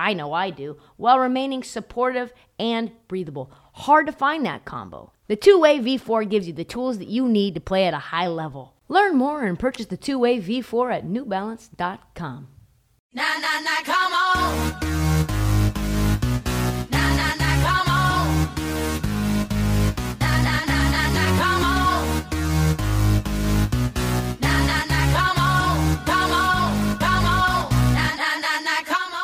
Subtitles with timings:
[0.00, 3.52] I know I do, while remaining supportive and breathable.
[3.74, 5.12] Hard to find that combo.
[5.28, 7.98] The two way V4 gives you the tools that you need to play at a
[7.98, 8.74] high level.
[8.88, 12.48] Learn more and purchase the two way V4 at newbalance.com.
[13.12, 14.89] Na na na, come on.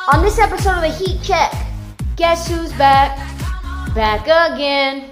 [0.07, 0.23] On.
[0.23, 1.53] This episode of the Heat Check,
[2.15, 3.17] guess who's back?
[3.93, 5.11] Back again.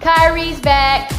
[0.00, 1.12] Kyrie's back.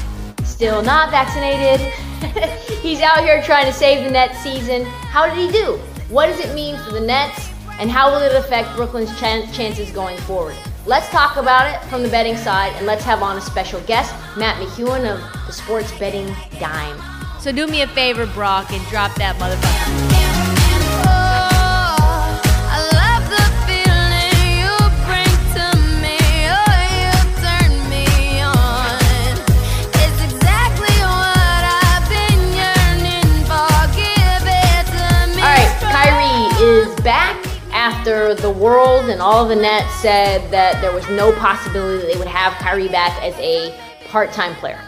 [0.43, 1.79] Still not vaccinated.
[2.81, 4.85] He's out here trying to save the Nets season.
[4.85, 5.77] How did he do?
[6.09, 7.49] What does it mean for the Nets?
[7.79, 10.55] And how will it affect Brooklyn's chan- chances going forward?
[10.85, 14.13] Let's talk about it from the betting side and let's have on a special guest,
[14.37, 17.01] Matt McEwen of the Sports Betting Dime.
[17.39, 20.12] So do me a favor, Brock, and drop that motherfucker.
[38.39, 42.27] The world and all the nets said that there was no possibility that they would
[42.27, 44.79] have Kyrie back as a part-time player.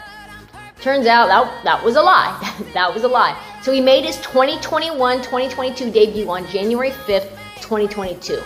[0.82, 2.38] Turns out that, that was a lie.
[2.73, 3.40] that was a lie.
[3.62, 7.30] So he made his 2021-2022 debut on January 5th,
[7.62, 8.42] 2022.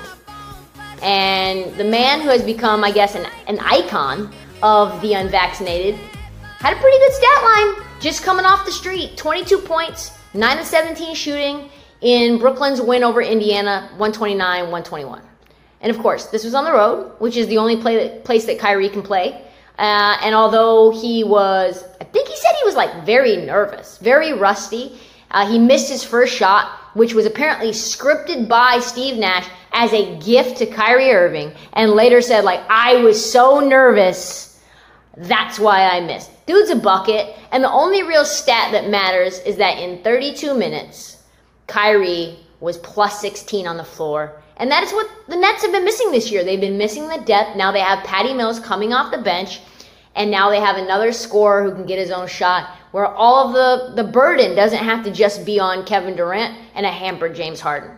[1.02, 4.34] And the man who has become, I guess, an, an icon
[4.64, 5.96] of the unvaccinated
[6.60, 10.66] had a pretty good stat line just coming off the street 22 points, 9 of
[10.66, 11.70] 17 shooting
[12.02, 15.22] in Brooklyn's win over Indiana, 129 121.
[15.82, 18.60] And of course, this was on the road, which is the only play place that
[18.60, 19.46] Kyrie can play.
[19.78, 24.34] Uh, and although he was, I think he said he was like very nervous, very
[24.34, 25.00] rusty,
[25.32, 30.18] uh, he missed his first shot, which was apparently scripted by Steve Nash as a
[30.20, 34.62] gift to Kyrie Irving, and later said, like, I was so nervous,
[35.16, 36.32] that's why I missed.
[36.48, 41.19] Dude's a bucket, and the only real stat that matters is that in 32 minutes,
[41.70, 44.42] Kyrie was plus 16 on the floor.
[44.58, 46.44] And that is what the Nets have been missing this year.
[46.44, 47.56] They've been missing the depth.
[47.56, 49.62] Now they have Patty Mills coming off the bench.
[50.16, 53.54] And now they have another scorer who can get his own shot, where all of
[53.54, 57.62] the, the burden doesn't have to just be on Kevin Durant and a hampered James
[57.62, 57.92] Harden.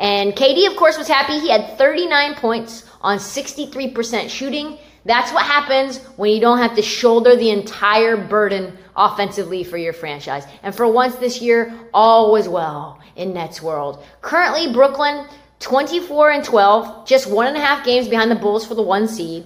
[0.00, 1.38] And KD, of course, was happy.
[1.38, 4.78] He had 39 points on 63% shooting.
[5.04, 9.92] That's what happens when you don't have to shoulder the entire burden offensively for your
[9.92, 10.44] franchise.
[10.62, 14.02] And for once this year, all was well in Nets world.
[14.22, 15.26] Currently, Brooklyn
[15.60, 19.08] 24 and 12, just one and a half games behind the Bulls for the one
[19.08, 19.44] seed.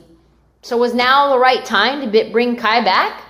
[0.61, 3.25] So was now the right time to bring Kai back?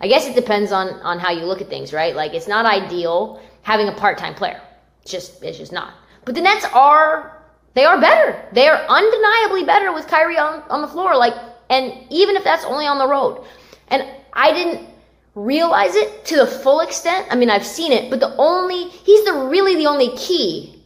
[0.00, 2.14] I guess it depends on on how you look at things, right?
[2.14, 4.60] Like it's not ideal having a part-time player.
[5.02, 5.94] It's just it's just not.
[6.24, 7.42] But the Nets are
[7.74, 8.44] they are better.
[8.52, 11.16] They are undeniably better with Kyrie on, on the floor.
[11.16, 11.34] Like
[11.70, 13.44] and even if that's only on the road.
[13.88, 14.88] And I didn't
[15.34, 17.26] realize it to the full extent.
[17.30, 20.82] I mean, I've seen it, but the only he's the really the only key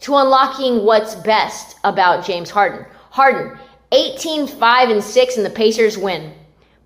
[0.00, 2.86] to unlocking what's best about James Harden.
[3.10, 3.58] Harden,
[3.92, 6.32] 18, 5, and 6, and the Pacers win.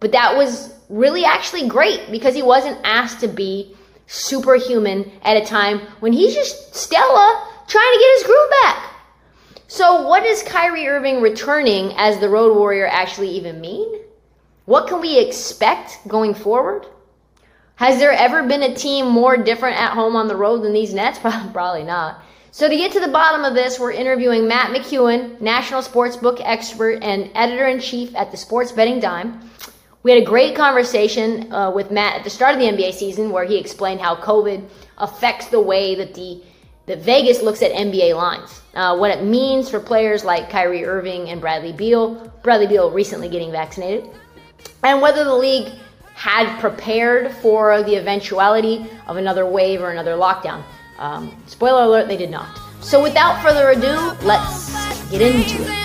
[0.00, 3.76] But that was really actually great because he wasn't asked to be
[4.06, 8.90] superhuman at a time when he's just Stella trying to get his groove back.
[9.66, 14.00] So, what does Kyrie Irving returning as the Road Warrior actually even mean?
[14.66, 16.86] What can we expect going forward?
[17.76, 20.94] Has there ever been a team more different at home on the road than these
[20.94, 21.18] Nets?
[21.52, 22.22] Probably not.
[22.52, 27.02] So to get to the bottom of this, we're interviewing Matt McEwen, national sportsbook expert
[27.02, 29.40] and editor-in-chief at the Sports Betting Dime.
[30.04, 33.30] We had a great conversation uh, with Matt at the start of the NBA season
[33.30, 34.68] where he explained how COVID
[34.98, 36.42] affects the way that the
[36.86, 41.30] that Vegas looks at NBA lines, uh, what it means for players like Kyrie Irving
[41.30, 42.30] and Bradley Beal.
[42.42, 44.10] Bradley Beal recently getting vaccinated,
[44.82, 45.72] and whether the league
[46.14, 50.62] had prepared for the eventuality of another wave or another lockdown.
[50.98, 52.58] Um, spoiler alert, they did not.
[52.80, 54.72] So without further ado, let's
[55.10, 55.84] get into it.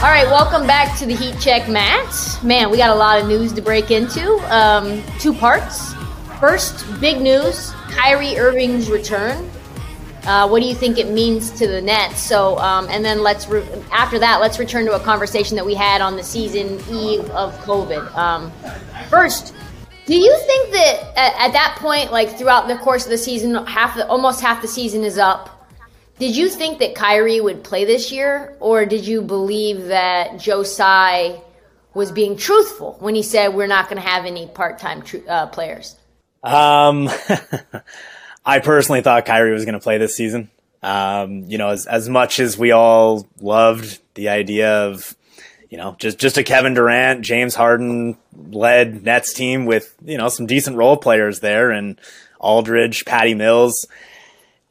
[0.00, 2.38] All right, welcome back to the Heat Check, Matt.
[2.44, 4.36] Man, we got a lot of news to break into.
[4.54, 5.92] Um, two parts.
[6.38, 9.50] First, big news Kyrie Irving's return.
[10.24, 12.20] Uh, what do you think it means to the Nets?
[12.20, 15.74] So, um, and then let's re- after that, let's return to a conversation that we
[15.74, 18.14] had on the season eve of COVID.
[18.16, 18.52] Um,
[19.08, 19.54] first,
[20.06, 23.54] do you think that at, at, that point, like throughout the course of the season,
[23.66, 25.70] half the, almost half the season is up?
[26.18, 30.64] Did you think that Kyrie would play this year, or did you believe that Joe
[30.64, 31.40] Tsai
[31.94, 35.46] was being truthful when he said we're not going to have any part-time tr- uh,
[35.46, 35.94] players?
[36.42, 37.08] Um,
[38.48, 40.50] I personally thought Kyrie was going to play this season.
[40.82, 45.14] Um, you know, as as much as we all loved the idea of,
[45.68, 50.30] you know, just just a Kevin Durant, James Harden led Nets team with you know
[50.30, 52.00] some decent role players there and
[52.38, 53.86] Aldridge, Patty Mills.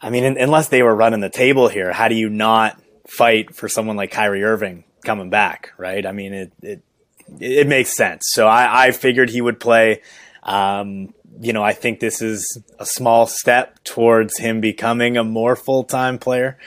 [0.01, 3.53] I mean, in, unless they were running the table here, how do you not fight
[3.53, 6.03] for someone like Kyrie Irving coming back, right?
[6.03, 6.81] I mean, it it
[7.39, 8.23] it makes sense.
[8.30, 10.01] So I, I figured he would play.
[10.41, 15.55] Um, you know, I think this is a small step towards him becoming a more
[15.55, 16.57] full time player.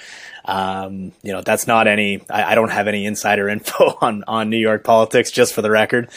[0.44, 4.50] Um, you know, that's not any, I, I, don't have any insider info on, on
[4.50, 6.08] New York politics, just for the record.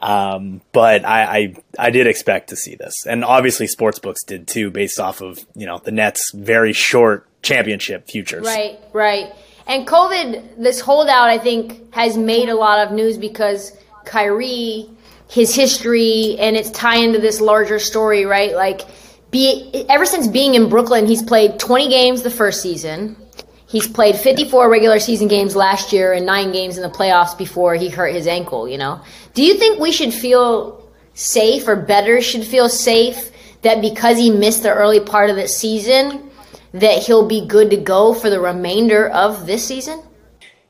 [0.00, 3.06] Um, but I, I, I, did expect to see this.
[3.06, 7.26] And obviously sports books did too, based off of, you know, the Nets very short
[7.42, 8.44] championship futures.
[8.44, 9.32] Right, right.
[9.66, 14.90] And COVID, this holdout, I think, has made a lot of news because Kyrie
[15.28, 18.54] his history and its tie into this larger story, right?
[18.54, 18.82] Like,
[19.30, 23.16] be ever since being in Brooklyn, he's played 20 games the first season.
[23.66, 27.74] He's played 54 regular season games last year and nine games in the playoffs before
[27.74, 28.66] he hurt his ankle.
[28.66, 29.02] You know,
[29.34, 33.30] do you think we should feel safe or better should feel safe
[33.62, 36.30] that because he missed the early part of the season,
[36.72, 40.02] that he'll be good to go for the remainder of this season?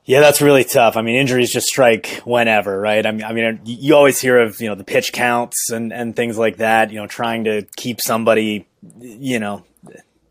[0.08, 0.96] Yeah, that's really tough.
[0.96, 3.04] I mean, injuries just strike whenever, right?
[3.04, 6.16] I mean, I mean, you always hear of you know the pitch counts and and
[6.16, 6.90] things like that.
[6.90, 8.66] You know, trying to keep somebody,
[8.98, 9.66] you know,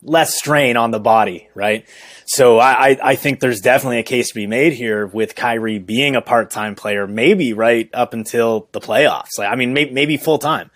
[0.02, 1.88] less strain on the body, right?
[2.26, 6.16] So I I think there's definitely a case to be made here with Kyrie being
[6.16, 9.38] a part time player, maybe right up until the playoffs.
[9.38, 10.72] Like, I mean, maybe, maybe full time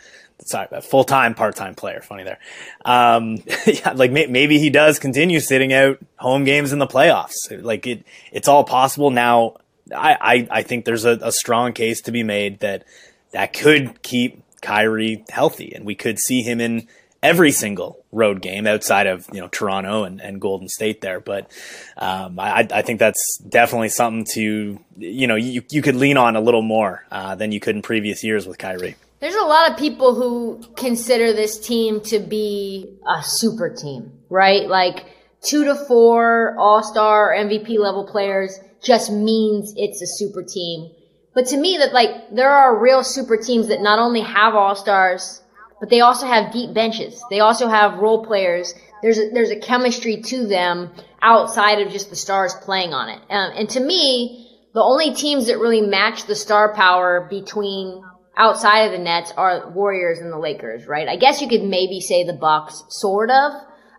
[0.51, 2.01] sorry, full time, part time player.
[2.01, 2.39] Funny there.
[2.85, 7.33] Um, yeah, like may, maybe he does continue sitting out home games in the playoffs.
[7.49, 9.57] Like it, it's all possible now.
[9.95, 12.85] I, I, I think there's a, a strong case to be made that
[13.31, 16.87] that could keep Kyrie healthy, and we could see him in
[17.23, 21.19] every single road game outside of you know Toronto and, and Golden State there.
[21.19, 21.51] But
[21.97, 26.35] um, I, I think that's definitely something to you know you you could lean on
[26.35, 28.95] a little more uh, than you could in previous years with Kyrie.
[29.21, 34.67] There's a lot of people who consider this team to be a super team, right?
[34.67, 35.05] Like
[35.43, 40.89] two to four all star MVP level players just means it's a super team.
[41.35, 44.75] But to me, that like there are real super teams that not only have all
[44.75, 45.43] stars,
[45.79, 47.23] but they also have deep benches.
[47.29, 48.73] They also have role players.
[49.03, 50.89] There's a, there's a chemistry to them
[51.21, 53.21] outside of just the stars playing on it.
[53.29, 58.03] Um, and to me, the only teams that really match the star power between
[58.35, 61.07] outside of the Nets are Warriors and the Lakers, right?
[61.07, 63.51] I guess you could maybe say the Bucks, sort of.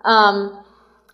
[0.05, 0.64] Um,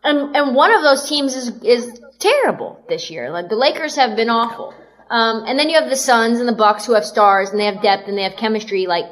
[0.03, 3.31] and and one of those teams is is terrible this year.
[3.31, 4.75] Like the Lakers have been awful.
[5.11, 7.65] Um, and then you have the Suns and the Bucks who have stars and they
[7.65, 8.87] have depth and they have chemistry.
[8.87, 9.07] Like,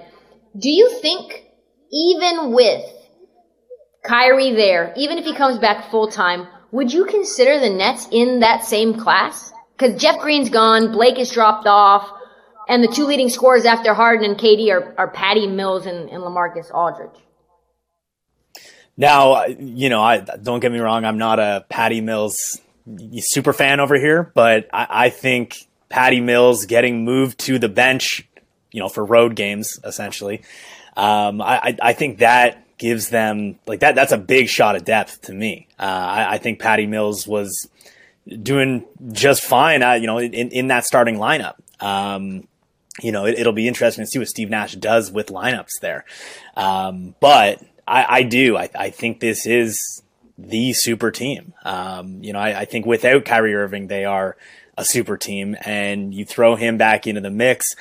[0.58, 1.44] do you think
[1.90, 2.84] even with
[4.04, 8.40] Kyrie there, even if he comes back full time, would you consider the Nets in
[8.40, 9.52] that same class?
[9.76, 12.10] Because Jeff Green's gone, Blake has dropped off.
[12.68, 16.22] And the two leading scorers after Harden and KD are, are Patty Mills and, and
[16.22, 17.20] LaMarcus Aldridge.
[18.96, 21.04] Now, you know, I don't get me wrong.
[21.04, 22.36] I'm not a Patty Mills
[23.18, 25.56] super fan over here, but I, I think
[25.88, 28.26] Patty Mills getting moved to the bench,
[28.72, 30.42] you know, for road games essentially.
[30.96, 33.94] Um, I, I think that gives them like that.
[33.94, 35.68] That's a big shot of depth to me.
[35.78, 37.68] Uh, I, I, think Patty Mills was
[38.42, 39.82] doing just fine.
[39.82, 41.56] Uh, you know, in, in that starting lineup.
[41.80, 42.48] Um,
[43.02, 46.04] you know, it, will be interesting to see what Steve Nash does with lineups there.
[46.56, 48.56] Um, but I, I do.
[48.56, 50.02] I, I, think this is
[50.38, 51.52] the super team.
[51.64, 54.36] Um, you know, I, I, think without Kyrie Irving, they are
[54.78, 57.74] a super team, and you throw him back into the mix.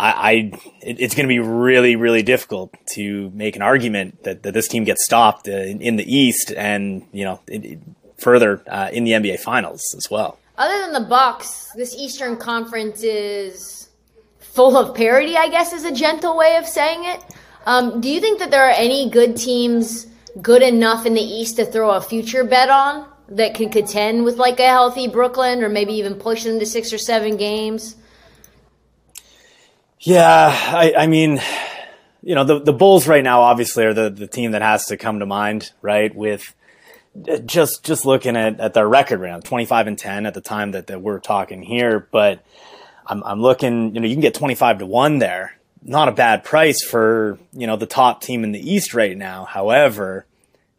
[0.00, 4.54] I, it, it's going to be really, really difficult to make an argument that, that
[4.54, 7.80] this team gets stopped uh, in, in, the East, and you know, it,
[8.16, 10.38] further uh, in the NBA Finals as well.
[10.56, 13.87] Other than the Bucks, this Eastern Conference is
[14.40, 17.22] full of parity, I guess is a gentle way of saying it.
[17.66, 20.06] Um, do you think that there are any good teams
[20.40, 24.36] good enough in the East to throw a future bet on that can contend with
[24.36, 27.96] like a healthy Brooklyn or maybe even push them to six or seven games?
[30.00, 31.40] Yeah, I, I mean,
[32.22, 34.96] you know, the the Bulls right now obviously are the the team that has to
[34.96, 36.14] come to mind, right?
[36.14, 36.54] With
[37.44, 40.72] just just looking at, at their record right now, 25 and 10 at the time
[40.72, 42.44] that, that we're talking here, but
[43.08, 45.56] I'm I'm looking, you know, you can get 25 to 1 there.
[45.82, 49.44] Not a bad price for, you know, the top team in the East right now.
[49.44, 50.26] However,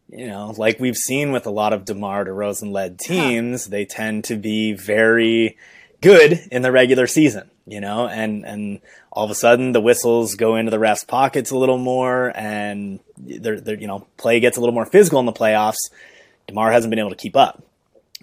[0.08, 3.14] you know, like we've seen with a lot of DeMar DeRozan led uh-huh.
[3.14, 5.56] teams, they tend to be very
[6.00, 8.80] good in the regular season, you know, and, and
[9.12, 13.00] all of a sudden the whistles go into the refs pockets a little more and
[13.18, 15.90] they're, they're, you know, play gets a little more physical in the playoffs.
[16.46, 17.62] DeMar hasn't been able to keep up,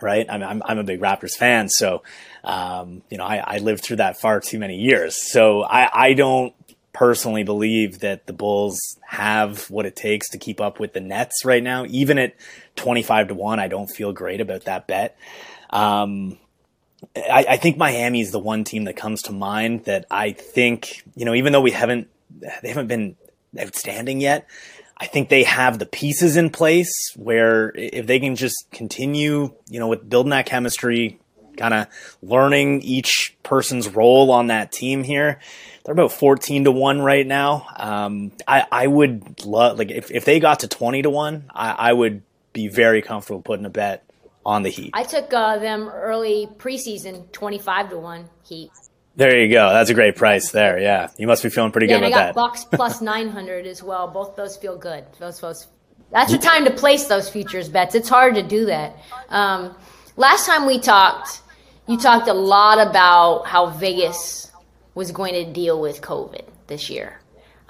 [0.02, 0.26] right?
[0.30, 1.70] I'm, I'm, I'm a big Raptors fan.
[1.70, 2.04] So,
[2.44, 5.32] um, you know, I, I lived through that far too many years.
[5.32, 6.54] So I, I don't
[6.94, 11.46] personally believe that the Bulls have what it takes to keep up with the Nets
[11.46, 11.86] right now.
[11.88, 12.36] Even at
[12.76, 15.18] 25 to 1, I don't feel great about that bet.
[15.70, 16.38] Um,
[17.16, 21.04] I, I think Miami is the one team that comes to mind that I think,
[21.16, 22.08] you know, even though we haven't,
[22.62, 23.16] they haven't been
[23.60, 24.48] outstanding yet,
[25.00, 29.80] I think they have the pieces in place where if they can just continue, you
[29.80, 31.20] know, with building that chemistry,
[31.56, 31.88] kind of
[32.22, 35.40] learning each person's role on that team here.
[35.84, 37.68] They're about 14 to 1 right now.
[37.76, 41.72] Um, I, I would love, like, if, if they got to 20 to 1, I,
[41.72, 42.24] I would
[42.54, 44.04] be very comfortable putting a bet
[44.46, 44.92] on the Heat.
[44.94, 48.72] I took uh, them early preseason, twenty-five to one Heat.
[49.18, 49.74] There you go.
[49.74, 50.80] That's a great price there.
[50.80, 51.10] Yeah.
[51.18, 52.36] You must be feeling pretty Yeah, good and I about got that.
[52.36, 54.08] Bucks plus nine hundred as well.
[54.08, 55.06] Both those feel good.
[55.20, 55.68] Those those.
[56.12, 57.96] That's the time to place those futures bets.
[57.96, 58.96] It's hard to do that.
[59.30, 59.76] Um,
[60.16, 61.42] last time we talked,
[61.88, 64.52] you talked a lot about how Vegas
[64.94, 67.20] was going to deal with COVID this year,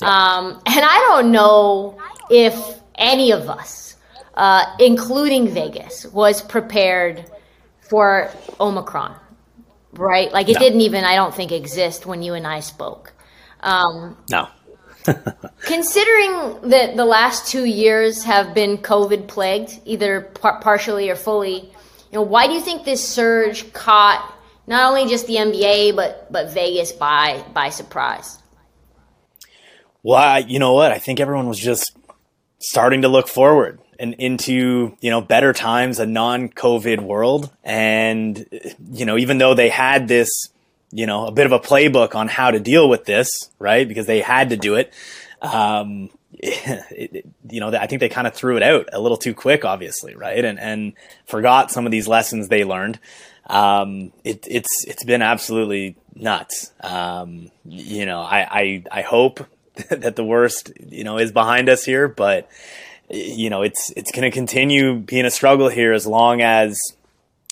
[0.01, 1.98] um, and I don't know
[2.30, 2.54] if
[2.96, 3.96] any of us,
[4.36, 7.25] uh, including Vegas, was prepared
[7.80, 9.16] for Omicron.
[9.98, 10.32] Right?
[10.32, 10.60] Like it No.
[10.60, 13.13] didn't even, I don't think, exist when you and I spoke.
[13.62, 14.48] Um, No.
[15.62, 21.62] Considering that the last two years have been COVID plagued, either par- partially or fully,
[21.62, 24.34] you know, why do you think this surge caught
[24.68, 28.38] not only just the NBA but but Vegas by by surprise?
[30.04, 30.92] Well, I, you know what?
[30.92, 31.98] I think everyone was just
[32.60, 38.46] starting to look forward and into you know better times, a non-COVID world, and
[38.92, 40.30] you know even though they had this
[40.92, 43.88] you know a bit of a playbook on how to deal with this, right?
[43.88, 44.94] Because they had to do it.
[45.42, 49.34] Um, it, you know, I think they kind of threw it out a little too
[49.34, 50.44] quick, obviously, right?
[50.44, 50.94] And and
[51.25, 53.00] forgot some of these lessons they learned.
[53.48, 56.74] Um, it, it's it's been absolutely nuts.
[56.82, 59.46] Um, you know, I, I I hope
[59.89, 62.50] that the worst you know is behind us here, but
[63.10, 66.78] you know, it's it's going to continue being a struggle here as long as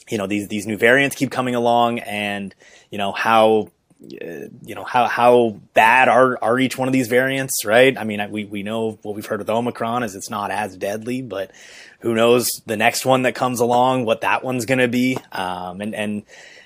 [0.10, 2.54] you know these these new variants keep coming along, and
[2.92, 3.70] you know how
[4.04, 7.98] uh, you know how how bad are are each one of these variants, right?
[7.98, 11.22] I mean, we we know what we've heard with Omicron is it's not as deadly,
[11.22, 11.52] but
[12.00, 15.80] who knows the next one that comes along, what that one's going to be, um,
[15.80, 16.24] and and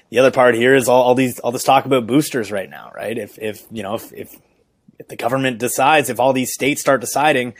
[0.10, 2.92] the other part here is all, all these all this talk about boosters right now,
[2.96, 3.18] right?
[3.18, 4.36] If if you know if if
[4.98, 7.54] if the government decides, if all these states start deciding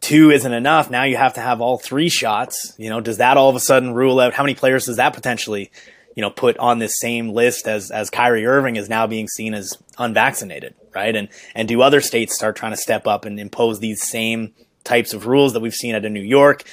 [0.00, 2.74] two isn't enough, now you have to have all three shots.
[2.78, 5.14] You know, does that all of a sudden rule out how many players does that
[5.14, 5.70] potentially,
[6.14, 9.54] you know, put on this same list as as Kyrie Irving is now being seen
[9.54, 11.14] as unvaccinated, right?
[11.14, 15.12] And and do other states start trying to step up and impose these same types
[15.12, 16.64] of rules that we've seen out of New York,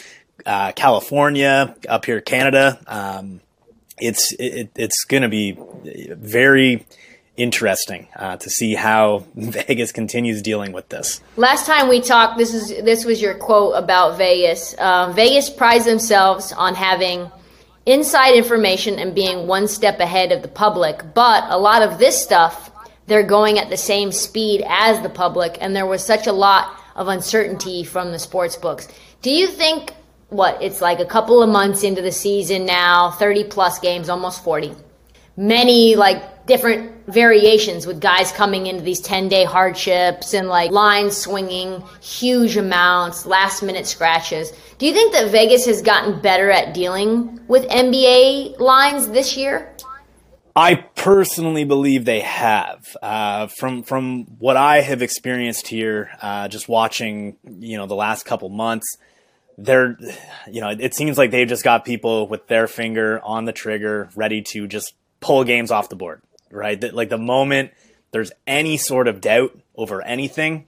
[0.45, 2.79] uh, California, up here, Canada?
[2.87, 3.41] Um,
[3.97, 5.57] it's it, it's going to be
[6.13, 6.85] very
[7.37, 11.21] interesting uh, to see how Vegas continues dealing with this.
[11.37, 14.73] Last time we talked, this is this was your quote about Vegas.
[14.77, 17.29] Uh, Vegas prides themselves on having
[17.85, 22.21] inside information and being one step ahead of the public, but a lot of this
[22.21, 22.71] stuff
[23.07, 26.75] they're going at the same speed as the public, and there was such a lot
[26.95, 28.87] of uncertainty from the sports books.
[29.21, 29.93] Do you think
[30.29, 34.43] what it's like a couple of months into the season now, 30 plus games, almost
[34.43, 34.73] 40?
[35.37, 41.17] many like different variations with guys coming into these 10 day hardships and like lines
[41.17, 44.51] swinging huge amounts, last minute scratches.
[44.77, 49.71] Do you think that Vegas has gotten better at dealing with NBA lines this year?
[50.57, 52.85] I personally believe they have.
[53.01, 58.25] Uh, from from what I have experienced here, uh, just watching, you know, the last
[58.25, 58.97] couple months,
[59.57, 59.97] they're,
[60.49, 64.09] you know, it seems like they've just got people with their finger on the trigger,
[64.15, 66.21] ready to just pull games off the board.
[66.51, 67.71] Right, that like the moment
[68.11, 70.67] there's any sort of doubt over anything,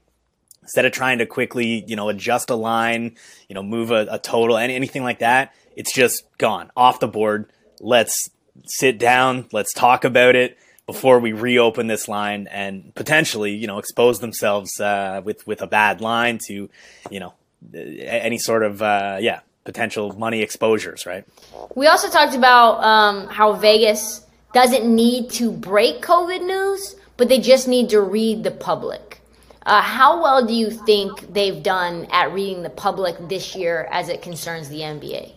[0.63, 3.15] instead of trying to quickly, you know, adjust a line,
[3.47, 7.07] you know, move a, a total, any, anything like that, it's just gone off the
[7.07, 7.49] board.
[7.79, 8.29] Let's
[8.65, 9.45] sit down.
[9.53, 10.57] Let's talk about it.
[10.87, 15.67] before we reopen this line and potentially, you know, expose themselves uh, with with a
[15.67, 16.69] bad line to,
[17.11, 17.33] you know,
[17.73, 21.25] any sort of uh, yeah potential money exposures, right?
[21.75, 27.39] We also talked about um, how Vegas doesn't need to break COVID news, but they
[27.39, 29.21] just need to read the public.
[29.65, 34.07] Uh, how well do you think they've done at reading the public this year as
[34.07, 35.33] it concerns the NBA?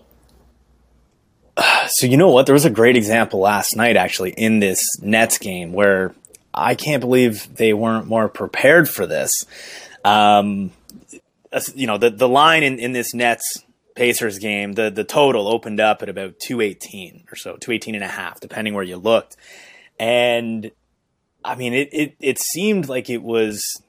[1.88, 2.46] So you know what?
[2.46, 6.14] There was a great example last night, actually, in this Nets game where
[6.54, 9.32] I can't believe they weren't more prepared for this.
[10.04, 10.70] Um,
[11.74, 15.80] you know, the the line in, in this Nets Pacers game, the the total opened
[15.80, 19.36] up at about 218 or so, 218 and a half, depending where you looked.
[19.98, 20.70] And
[21.44, 23.82] I mean, it, it, it seemed like it was,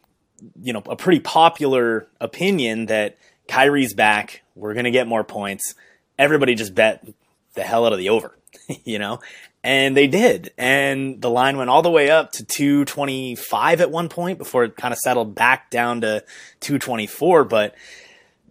[0.62, 3.18] you know, a pretty popular opinion that
[3.48, 4.44] Kyrie's back.
[4.56, 5.76] We're going to get more points.
[6.18, 7.06] Everybody just bet
[7.56, 8.38] the hell out of the over,
[8.84, 9.20] you know?
[9.64, 10.52] And they did.
[10.58, 14.76] And the line went all the way up to 225 at one point before it
[14.76, 16.24] kind of settled back down to
[16.62, 17.44] 224.
[17.44, 17.76] But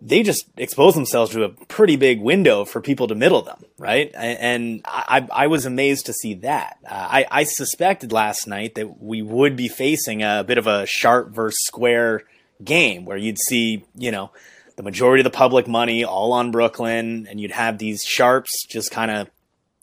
[0.03, 4.11] they just exposed themselves to a pretty big window for people to middle them, right?
[4.15, 6.79] And I, I was amazed to see that.
[6.85, 10.87] Uh, I, I suspected last night that we would be facing a bit of a
[10.87, 12.23] sharp versus square
[12.65, 14.31] game where you'd see, you know,
[14.77, 18.91] the majority of the public money all on Brooklyn, and you'd have these sharps just
[18.91, 19.31] kind of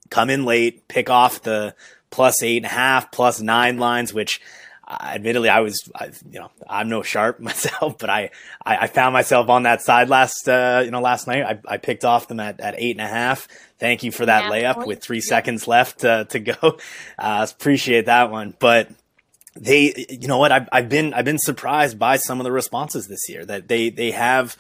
[0.10, 1.76] come in late, pick off the
[2.10, 4.42] plus eight and a half, plus nine lines, which
[4.90, 8.30] admittedly I was, I, you know, I'm no sharp myself, but I,
[8.66, 11.44] I, I found myself on that side last, uh, you know, last night.
[11.44, 13.48] I, I picked off them at, at eight and a half.
[13.80, 16.78] Thank you for that yeah, layup with three seconds left uh, to go.
[17.20, 18.54] Uh, appreciate that one.
[18.60, 18.90] But
[19.56, 20.52] they, you know what?
[20.52, 23.90] I've, I've been, I've been surprised by some of the responses this year that they,
[23.90, 24.56] they have,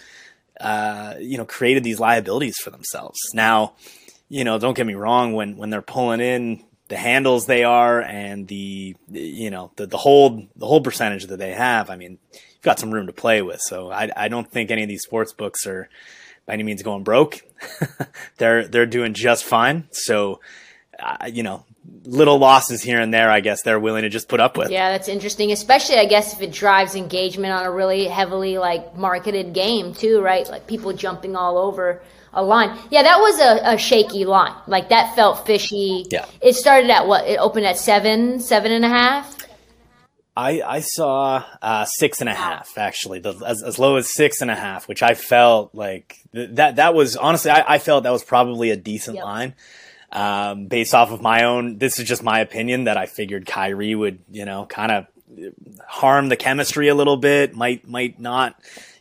[0.60, 3.20] uh, you know, created these liabilities for themselves.
[3.34, 3.76] Now,
[4.28, 5.34] you know, don't get me wrong.
[5.34, 9.98] When, when they're pulling in the handles they are and the you know the the
[9.98, 11.90] whole the whole percentage that they have.
[11.90, 13.60] I mean, you've got some room to play with.
[13.62, 15.90] So I I don't think any of these sports books are
[16.46, 17.42] by any means going broke.
[18.38, 19.88] they're they're doing just fine.
[19.92, 20.40] So
[21.00, 21.66] uh, you know,
[22.06, 24.72] little losses here and there, I guess they're willing to just put up with.
[24.72, 28.96] Yeah, that's interesting, especially I guess if it drives engagement on a really heavily like
[28.96, 30.50] marketed game too, right?
[30.50, 32.02] Like people jumping all over
[32.38, 32.78] a line.
[32.92, 34.54] Yeah, that was a, a shaky line.
[34.68, 36.06] Like that felt fishy.
[36.10, 36.26] Yeah.
[36.42, 37.28] It started at what?
[37.28, 39.36] It opened at seven, seven and a half.
[40.38, 44.42] I, I saw uh, six and a half actually, the, as, as low as six
[44.42, 48.04] and a half, which I felt like th- that that was honestly I, I felt
[48.04, 49.26] that was probably a decent yep.
[49.26, 49.56] line.
[50.12, 53.96] Um, based off of my own, this is just my opinion that I figured Kyrie
[53.96, 55.08] would, you know, kind of
[55.86, 58.56] harm the chemistry a little bit, might might not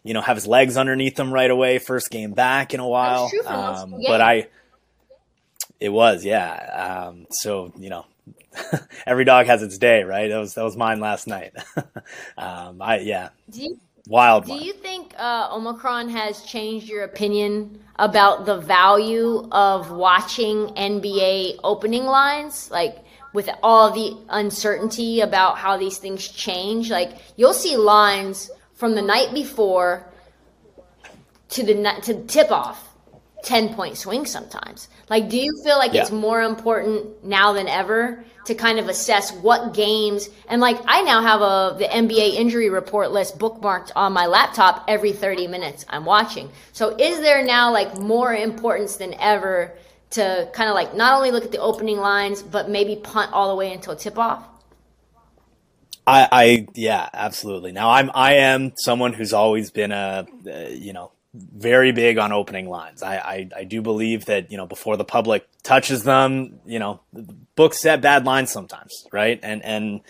[0.06, 1.78] you know, have his legs underneath him right away.
[1.78, 3.30] First game back in a while.
[3.44, 4.48] Um, but I,
[5.80, 7.06] it was, yeah.
[7.08, 8.06] Um, so, you know,
[9.06, 10.28] every dog has its day, right?
[10.28, 11.54] That was, that was mine last night.
[12.38, 13.30] um, I, yeah.
[13.50, 14.62] Do you, Wild Do one.
[14.62, 22.04] you think uh, Omicron has changed your opinion about the value of watching NBA opening
[22.04, 22.70] lines?
[22.70, 22.98] Like,
[23.32, 29.02] with all the uncertainty about how these things change, like you'll see lines from the
[29.02, 30.06] night before
[31.48, 32.94] to the to tip off
[33.44, 34.88] 10 point swing sometimes.
[35.08, 36.02] Like do you feel like yeah.
[36.02, 41.02] it's more important now than ever to kind of assess what games and like i
[41.02, 45.84] now have a the nba injury report list bookmarked on my laptop every 30 minutes
[45.88, 46.50] i'm watching.
[46.72, 49.72] So is there now like more importance than ever
[50.10, 53.48] to kind of like not only look at the opening lines but maybe punt all
[53.48, 54.44] the way until tip off
[56.06, 57.72] I, I, yeah, absolutely.
[57.72, 62.32] Now I'm, I am someone who's always been a, uh, you know, very big on
[62.32, 63.02] opening lines.
[63.02, 67.00] I, I, I, do believe that, you know, before the public touches them, you know,
[67.56, 69.38] books set bad lines sometimes, right?
[69.42, 70.00] And, and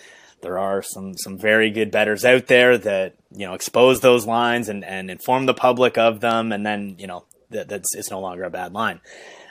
[0.42, 4.68] there are some, some very good betters out there that, you know, expose those lines
[4.68, 6.52] and, and inform the public of them.
[6.52, 9.00] And then, you know, that, that's, it's no longer a bad line.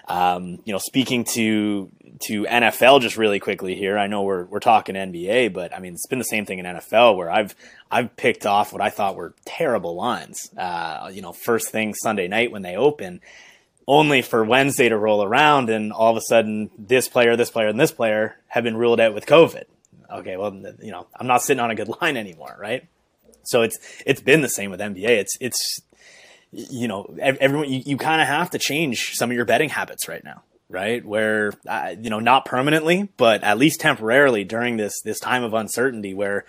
[0.07, 1.89] Um, you know, speaking to
[2.21, 3.97] to NFL just really quickly here.
[3.97, 6.65] I know we're we're talking NBA, but I mean it's been the same thing in
[6.65, 7.55] NFL where I've
[7.91, 10.49] I've picked off what I thought were terrible lines.
[10.57, 13.21] Uh, you know, first thing Sunday night when they open,
[13.87, 17.67] only for Wednesday to roll around and all of a sudden this player, this player,
[17.67, 19.65] and this player have been ruled out with COVID.
[20.11, 22.87] Okay, well, you know, I'm not sitting on a good line anymore, right?
[23.43, 25.09] So it's it's been the same with NBA.
[25.09, 25.81] It's it's
[26.51, 30.07] you know everyone you, you kind of have to change some of your betting habits
[30.07, 31.03] right now right?
[31.05, 35.53] Where uh, you know not permanently, but at least temporarily during this this time of
[35.53, 36.45] uncertainty, where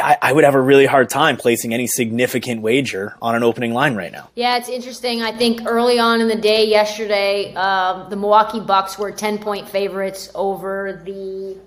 [0.00, 3.96] I, would have a really hard time placing any significant wager on an opening line
[3.96, 4.30] right now.
[4.36, 5.22] Yeah, it's interesting.
[5.22, 9.68] I think early on in the day yesterday, uh, the Milwaukee Bucks were ten point
[9.68, 11.58] favorites over the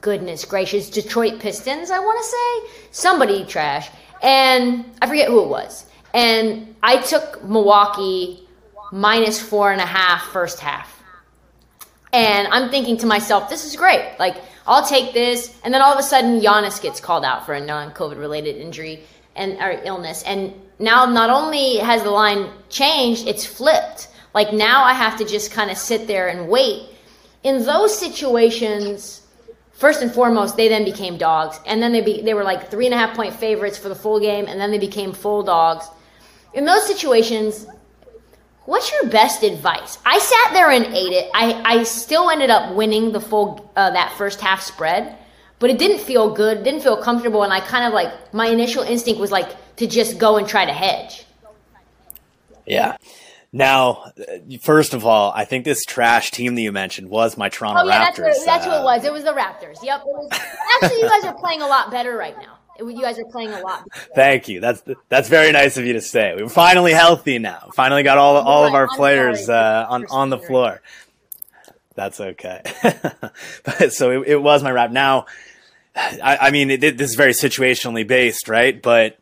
[0.00, 2.88] goodness gracious, Detroit Pistons, I want to say.
[2.92, 3.90] Somebody trash.
[4.22, 5.84] And I forget who it was.
[6.14, 8.45] And I took Milwaukee
[8.92, 10.92] minus four and a half first half.
[12.12, 14.16] And I'm thinking to myself, this is great.
[14.18, 15.54] Like, I'll take this.
[15.64, 18.56] And then all of a sudden, Giannis gets called out for a non COVID related
[18.56, 19.02] injury
[19.34, 20.22] and or illness.
[20.24, 24.08] And now not only has the line changed, it's flipped.
[24.34, 26.90] Like now I have to just kind of sit there and wait.
[27.42, 29.22] In those situations,
[29.72, 32.86] first and foremost, they then became dogs, and then they be, they were like three
[32.86, 35.86] and a half point favorites for the full game, and then they became full dogs.
[36.54, 37.66] In those situations,
[38.66, 39.98] what's your best advice?
[40.04, 41.30] I sat there and ate it.
[41.34, 45.16] I, I still ended up winning the full uh, that first half spread,
[45.58, 46.62] but it didn't feel good.
[46.62, 50.18] Didn't feel comfortable, and I kind of like my initial instinct was like to just
[50.18, 51.24] go and try to hedge.
[52.66, 52.96] Yeah.
[53.52, 54.12] Now,
[54.60, 57.86] first of all, I think this trash team that you mentioned was my Toronto Oh
[57.86, 58.16] yeah, Raptors.
[58.16, 59.04] that's, what, that's uh, it was.
[59.04, 59.82] It was the Raptors.
[59.82, 60.00] Yep.
[60.00, 60.28] It was,
[60.82, 62.55] actually, you guys are playing a lot better right now.
[62.78, 63.84] You guys are playing a lot.
[64.14, 64.60] Thank you.
[64.60, 66.34] That's that's very nice of you to say.
[66.36, 67.70] We're finally healthy now.
[67.74, 70.82] Finally got all all of our players uh, on on the floor.
[71.94, 72.62] That's okay.
[73.62, 74.90] but, so it, it was my rap.
[74.90, 75.26] Now,
[75.96, 78.80] I, I mean, it, this is very situationally based, right?
[78.80, 79.18] But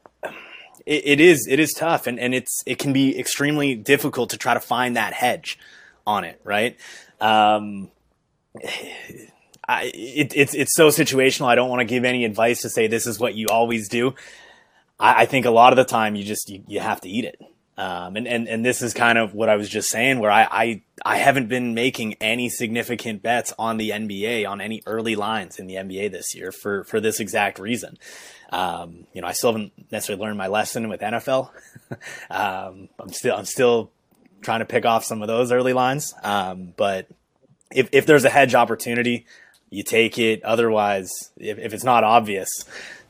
[0.84, 4.36] it, it is it is tough, and, and it's it can be extremely difficult to
[4.36, 5.58] try to find that hedge
[6.06, 6.76] on it, right?
[7.20, 7.90] Um,
[9.66, 11.46] I, it, it's it's so situational.
[11.46, 14.14] I don't want to give any advice to say this is what you always do.
[14.98, 17.24] I, I think a lot of the time you just you, you have to eat
[17.24, 17.40] it.
[17.76, 20.46] Um, and, and, and this is kind of what I was just saying, where I,
[20.50, 25.58] I, I haven't been making any significant bets on the NBA, on any early lines
[25.58, 27.98] in the NBA this year for, for this exact reason.
[28.50, 31.50] Um, you know, I still haven't necessarily learned my lesson with NFL.
[32.30, 33.90] um, I'm still, I'm still
[34.40, 36.14] trying to pick off some of those early lines.
[36.22, 37.08] Um, but
[37.72, 39.26] if, if there's a hedge opportunity,
[39.74, 40.42] you take it.
[40.44, 42.48] Otherwise, if, if it's not obvious,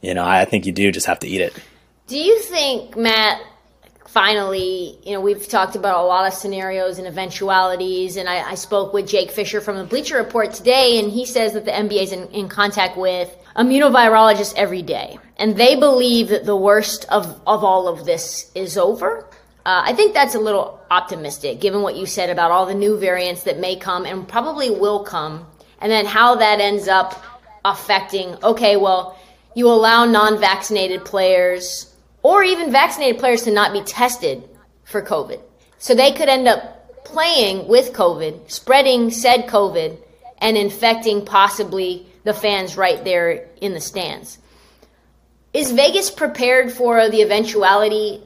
[0.00, 1.54] you know, I think you do just have to eat it.
[2.06, 3.40] Do you think, Matt?
[4.06, 8.54] Finally, you know, we've talked about a lot of scenarios and eventualities, and I, I
[8.54, 12.02] spoke with Jake Fisher from the Bleacher Report today, and he says that the NBA
[12.02, 17.26] is in, in contact with immunovirologists every day, and they believe that the worst of,
[17.44, 19.26] of all of this is over.
[19.66, 22.98] Uh, I think that's a little optimistic, given what you said about all the new
[22.98, 25.46] variants that may come and probably will come,
[25.84, 27.22] and then how that ends up
[27.62, 28.42] affecting.
[28.42, 29.18] Okay, well,
[29.54, 34.48] you allow non-vaccinated players or even vaccinated players to not be tested
[34.84, 35.42] for COVID,
[35.76, 39.98] so they could end up playing with COVID, spreading said COVID,
[40.38, 44.38] and infecting possibly the fans right there in the stands.
[45.52, 48.22] Is Vegas prepared for the eventuality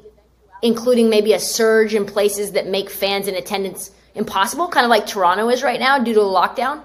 [0.62, 5.06] including maybe a surge in places that make fans in attendance impossible, kind of like
[5.06, 6.82] Toronto is right now due to the lockdown?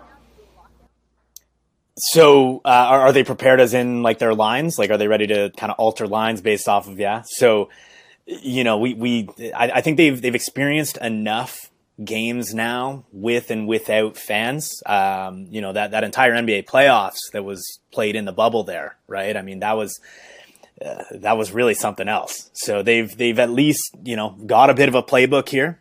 [1.96, 4.80] So, uh, are, are they prepared as in like their lines?
[4.80, 7.24] Like, are they ready to kind of alter lines based off of yeah?
[7.26, 7.70] So,
[8.26, 11.70] you know, we we I, I think they've they've experienced enough
[12.04, 14.82] games now with and without fans.
[14.86, 18.96] Um, you know that that entire NBA playoffs that was played in the bubble there,
[19.08, 19.36] right?
[19.36, 20.00] I mean, that was
[20.84, 22.50] uh, that was really something else.
[22.54, 25.80] So they've they've at least you know got a bit of a playbook here.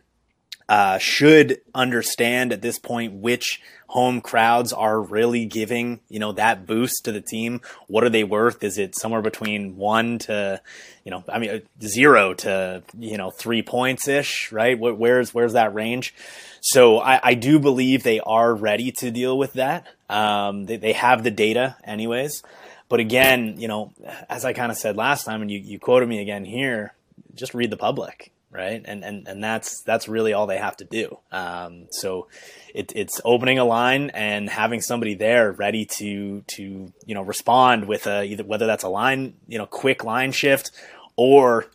[0.69, 6.65] Uh, should understand at this point which home crowds are really giving you know that
[6.65, 7.61] boost to the team.
[7.87, 8.63] What are they worth?
[8.63, 10.61] Is it somewhere between one to
[11.03, 14.79] you know I mean uh, zero to you know three points ish, right?
[14.79, 16.15] Where's where's that range?
[16.61, 19.85] So I, I do believe they are ready to deal with that.
[20.09, 22.41] Um, they, they have the data anyways.
[22.87, 23.91] But again, you know,
[24.29, 26.93] as I kind of said last time, and you, you quoted me again here,
[27.35, 28.81] just read the public, right?
[28.85, 31.17] And and and that's that's really all they have to do.
[31.31, 32.27] Um, so
[32.73, 37.87] it, it's opening a line and having somebody there ready to to you know respond
[37.87, 40.71] with a either whether that's a line you know quick line shift
[41.15, 41.65] or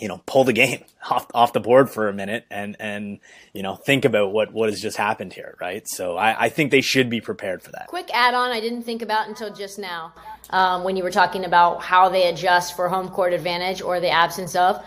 [0.00, 3.20] you know pull the game off off the board for a minute and and
[3.52, 5.86] you know think about what what has just happened here, right?
[5.86, 7.86] So I, I think they should be prepared for that.
[7.88, 10.12] Quick add on I didn't think about until just now
[10.50, 14.10] um, when you were talking about how they adjust for home court advantage or the
[14.10, 14.84] absence of.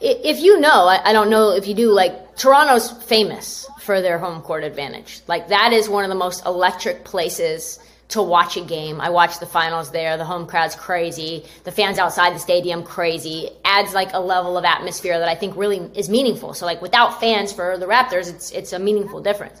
[0.00, 4.18] If you know, I I don't know if you do, like, Toronto's famous for their
[4.18, 5.20] home court advantage.
[5.26, 9.00] Like, that is one of the most electric places to watch a game.
[9.00, 10.16] I watched the finals there.
[10.16, 11.44] The home crowd's crazy.
[11.64, 13.50] The fans outside the stadium, crazy.
[13.64, 16.54] Adds, like, a level of atmosphere that I think really is meaningful.
[16.54, 19.60] So, like, without fans for the Raptors, it's, it's a meaningful difference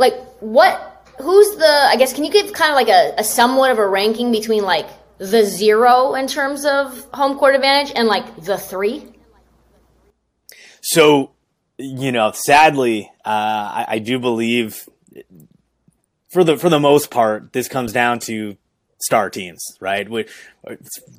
[0.00, 3.70] like what who's the i guess can you give kind of like a, a somewhat
[3.70, 4.88] of a ranking between like
[5.18, 9.04] the zero in terms of home court advantage and like the three
[10.80, 11.30] So,
[11.78, 14.88] you know, sadly, uh, I, I do believe
[16.30, 18.56] for the for the most part, this comes down to
[19.00, 20.08] star teams, right?
[20.08, 20.26] We,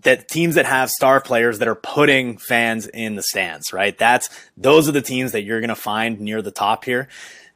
[0.04, 3.98] that teams that have star players that are putting fans in the stands, right?
[3.98, 7.08] That's those are the teams that you're going to find near the top here.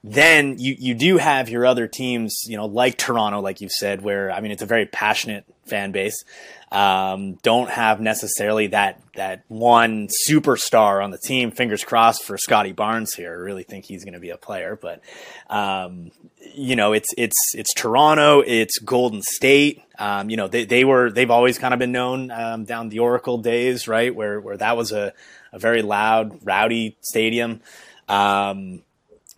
[0.04, 4.02] Then you you do have your other teams, you know, like Toronto, like you've said,
[4.02, 6.24] where I mean it's a very passionate fan base.
[6.72, 11.52] Um, don't have necessarily that that one superstar on the team.
[11.52, 13.32] Fingers crossed for Scottie Barnes here.
[13.32, 15.02] I really think he's going to be a player, but
[15.50, 16.12] um,
[16.54, 19.82] you know, it's it's it's Toronto, it's Golden State.
[19.98, 23.00] Um, you know, they they were they've always kind of been known um, down the
[23.00, 24.14] Oracle days, right?
[24.14, 25.14] Where where that was a
[25.54, 27.62] a very loud, rowdy stadium.
[28.08, 28.82] Um,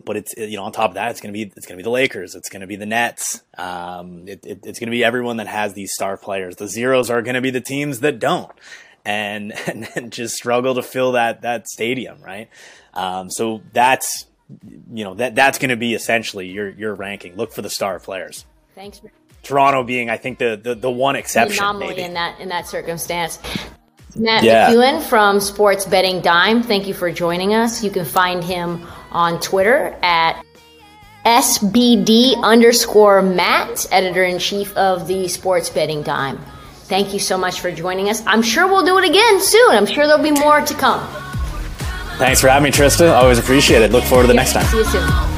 [0.08, 1.76] but it's you know on top of that it's going to be it's going to
[1.76, 4.90] be the Lakers it's going to be the Nets um, it, it, it's going to
[4.90, 8.00] be everyone that has these star players the zeros are going to be the teams
[8.00, 8.50] that don't
[9.04, 12.48] and, and, and just struggle to fill that that stadium right
[12.94, 14.24] um, so that's
[14.90, 18.00] you know that that's going to be essentially your your ranking look for the star
[18.00, 19.02] players Thanks.
[19.42, 22.02] Toronto being I think the the, the one exception Anomaly maybe.
[22.02, 23.38] in that in that circumstance.
[24.16, 24.70] Matt Yeah.
[24.70, 27.84] McEwen from Sports Betting Dime, thank you for joining us.
[27.84, 30.44] You can find him on Twitter at
[31.24, 36.38] SBD underscore Matt, editor in chief of the Sports Betting Dime.
[36.84, 38.22] Thank you so much for joining us.
[38.26, 39.72] I'm sure we'll do it again soon.
[39.72, 41.06] I'm sure there'll be more to come.
[42.16, 43.14] Thanks for having me, Trista.
[43.14, 43.92] Always appreciate it.
[43.92, 44.64] Look forward to the next time.
[44.66, 45.37] See you soon.